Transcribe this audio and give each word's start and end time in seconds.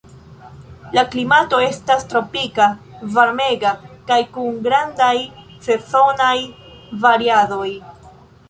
La 0.97 1.01
klimato 1.15 1.59
estas 1.65 2.07
tropika, 2.13 2.67
varmega 3.17 3.75
kaj 4.09 4.19
kun 4.39 4.59
grandaj 4.69 5.13
sezonaj 5.69 6.35
variadoj. 7.07 7.71